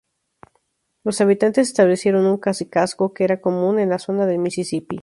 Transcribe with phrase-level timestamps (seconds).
[1.03, 4.99] Los habitantes establecieron un cacicazgo, que era común en la zona del Mississippi.